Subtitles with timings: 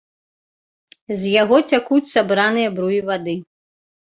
[1.19, 3.35] З яго цякуць сабраныя бруі вады.